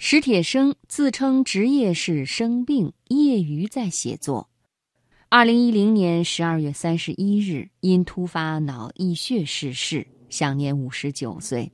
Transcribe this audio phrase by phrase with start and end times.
[0.00, 4.48] 史铁生自称职业是生病，业余在写作。
[5.28, 11.72] 二零一零年十二月三十一日，因突发脑溢血逝世，享年五十九岁。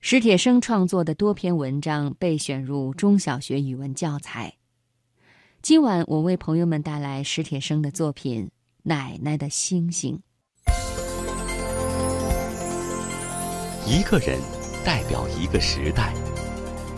[0.00, 4.56] 史铁生创作的多篇文章被选入中小学语文教材。
[5.62, 8.46] 今晚我为朋友们带来史铁生的作品
[8.82, 10.20] 《奶奶的星星》。
[13.86, 14.40] 一个人
[14.84, 16.12] 代表一个时代。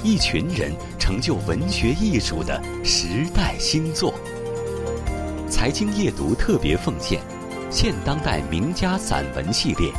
[0.03, 4.15] 一群人成就文学艺术的时代新作。
[5.51, 7.21] 财经夜读特别奉献
[7.71, 9.91] 现当代名家散文系列，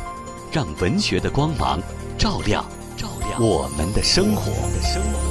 [0.50, 1.80] 让文学的光芒
[2.16, 2.64] 照亮
[2.96, 5.29] 照亮我们的生活。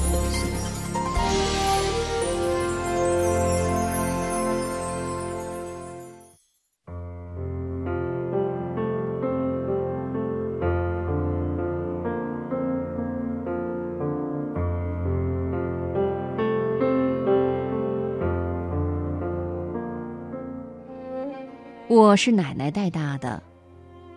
[21.90, 23.42] 我是奶奶带大的，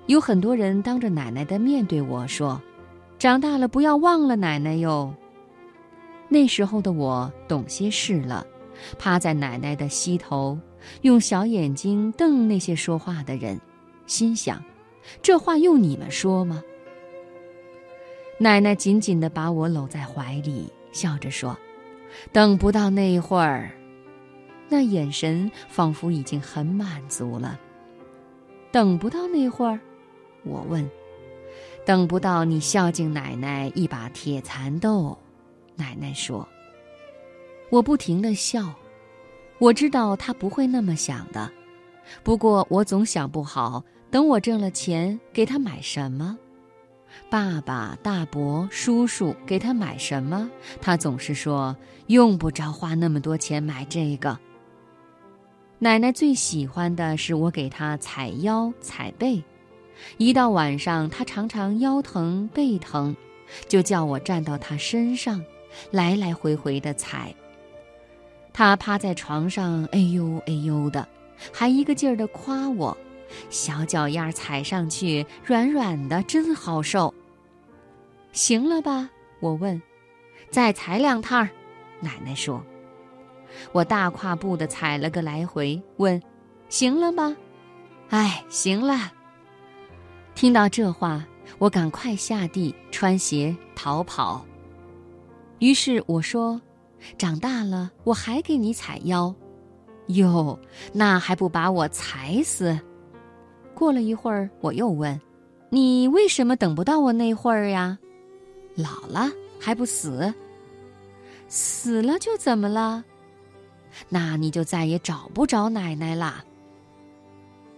[0.05, 2.61] 有很多人当着奶奶的面对我说
[3.19, 5.11] ：“长大了不要忘了奶奶哟。”
[6.29, 8.47] 那时候的我懂些事了，
[8.99, 10.59] 趴在奶奶的膝头，
[11.01, 13.59] 用小眼睛瞪那些说话的人，
[14.07, 14.63] 心想：
[15.23, 16.63] 这话用你们说吗？
[18.37, 21.57] 奶奶紧紧地把我搂在怀里，笑着说
[22.33, 23.71] ：“等不到那一会儿。”
[24.73, 27.61] 那眼神仿佛已经很满足了。
[28.71, 29.79] 等不到那会儿，
[30.45, 30.91] 我问
[31.85, 35.19] ：“等不到你孝敬奶奶一把铁蚕豆？”
[35.77, 36.49] 奶奶说
[37.69, 38.73] ：“我不停的笑，
[39.59, 41.53] 我知道她不会那么想的。
[42.23, 46.39] 不过我总想不好，等我挣了钱，给她买什么？
[47.29, 50.51] 爸爸、大伯、叔叔给她买什么？
[50.81, 51.77] 她总是说
[52.07, 54.39] 用不着花那么多钱买这个。”
[55.83, 59.43] 奶奶最喜欢的是我给她踩腰踩背，
[60.17, 63.17] 一到晚上她常常腰疼背疼，
[63.67, 65.45] 就叫我站到她身上，
[65.91, 67.35] 来来回回的踩。
[68.53, 71.09] 她趴在床上，哎呦哎呦的，
[71.53, 72.97] 还一个劲儿的夸我，
[73.51, 77.13] 小脚丫踩上去软软的，真好受。
[78.31, 79.11] 行了吧？
[79.41, 79.83] 我问。
[80.49, 81.49] 再踩两趟，
[81.99, 82.65] 奶奶说。
[83.73, 86.21] 我大跨步的踩了个来回，问
[86.69, 87.37] ：“行了吗
[88.11, 89.13] ？”“哎，行了。”
[90.35, 91.25] 听到这话，
[91.59, 94.45] 我赶快下地穿鞋逃跑。
[95.59, 96.61] 于是我说
[97.19, 99.35] ：“长大了，我还给你踩腰。
[100.09, 100.59] ”“哟，
[100.93, 102.79] 那还不把我踩死？”
[103.75, 105.21] 过了一会儿，我又问
[105.71, 107.99] ：“你为什么等不到我那会儿呀
[108.75, 109.31] ？”“老了
[109.61, 110.33] 还不死
[111.49, 113.05] ？”“死了就怎么了？”
[114.09, 116.45] 那你就再也找不着奶奶啦。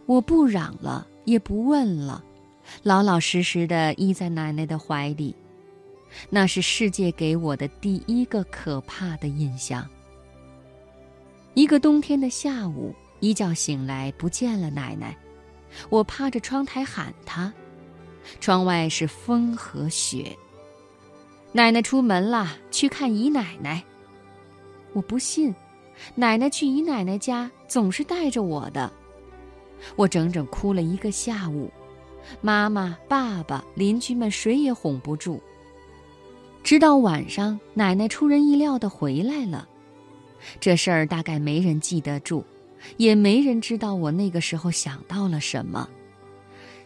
[0.06, 2.22] 我不嚷了，也不问了，
[2.82, 5.34] 老老实实的依在奶奶的怀里。
[6.30, 9.84] 那是世界给我的第一个可怕的印象。
[11.54, 15.16] 一个冬天的下午，一觉醒来不见了奶奶，
[15.88, 17.52] 我趴着窗台喊她，
[18.40, 20.36] 窗外是风和雪。
[21.50, 23.82] 奶奶出门了，去看姨奶奶。
[24.92, 25.54] 我不信。
[26.14, 28.92] 奶奶去姨奶奶家总是带着我的，
[29.96, 31.70] 我整整哭了一个下午，
[32.40, 35.40] 妈妈、爸爸、邻居们谁也哄不住。
[36.62, 39.68] 直到晚上，奶奶出人意料的回来了，
[40.60, 42.44] 这事儿大概没人记得住，
[42.96, 45.88] 也没人知道我那个时候想到了什么。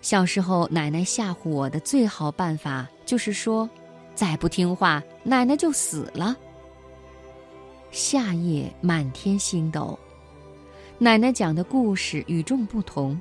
[0.01, 3.69] 小时候，奶奶吓唬我的最好办法就是说，
[4.15, 6.37] 再不听话，奶奶就死了。
[7.91, 9.99] 夏夜满天星斗，
[10.99, 13.19] 奶奶讲的故事与众不同。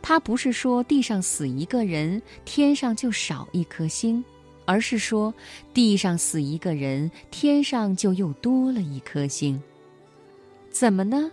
[0.00, 4.24] 她不是说地上死一个人，天上就少一颗星，
[4.64, 5.34] 而是说
[5.74, 9.60] 地上死一个人，天上就又多了一颗星。
[10.70, 11.30] 怎么呢？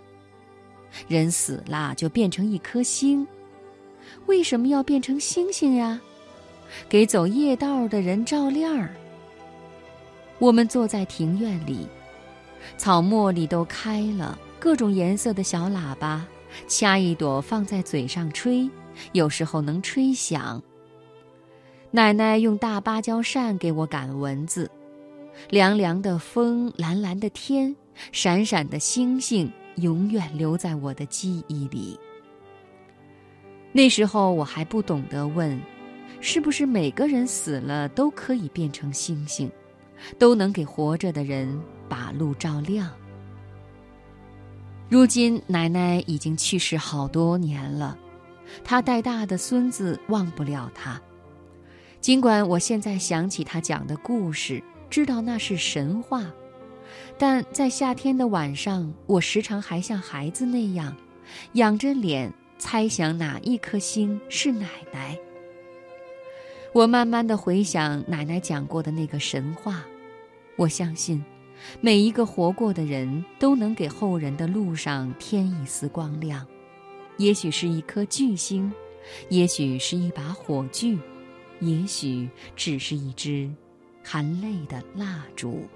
[1.07, 3.25] 人死了就变成一颗星，
[4.25, 6.01] 为什么要变成星星呀？
[6.89, 8.93] 给走夜道的人照亮儿。
[10.39, 11.87] 我们坐在庭院里。
[12.77, 16.25] 草茉莉都开了，各种颜色的小喇叭，
[16.67, 18.69] 掐一朵放在嘴上吹，
[19.11, 20.61] 有时候能吹响。
[21.91, 24.69] 奶奶用大芭蕉扇给我赶蚊子，
[25.49, 27.75] 凉凉的风，蓝蓝的天，
[28.11, 31.99] 闪闪的星星，永远留在我的记忆里。
[33.71, 35.59] 那时候我还不懂得问，
[36.21, 39.49] 是不是每个人死了都可以变成星星？
[40.17, 42.89] 都能给活着的人把路照亮。
[44.87, 47.97] 如今奶奶已经去世好多年了，
[48.63, 51.01] 她带大的孙子忘不了她。
[51.99, 56.25] 尽管我现在想起她讲的故事，知道那是神话，
[57.17, 60.95] 但在夏天的晚上，我时常还像孩子那样，
[61.53, 65.17] 仰着脸猜想哪一颗星是奶奶。
[66.73, 69.83] 我慢慢的回想奶奶讲过的那个神话，
[70.55, 71.23] 我相信。
[71.81, 76.45] 每一个活过的人都能给后人的路上添一丝光亮，
[77.17, 78.71] 也许是一颗巨星，
[79.29, 80.97] 也许是一把火炬，
[81.59, 83.49] 也许只是一支
[84.03, 85.67] 含泪的蜡烛。